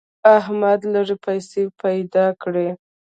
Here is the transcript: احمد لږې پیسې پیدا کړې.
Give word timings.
احمد 0.37 0.79
لږې 0.93 1.15
پیسې 1.25 1.63
پیدا 1.81 2.25
کړې. 2.41 2.69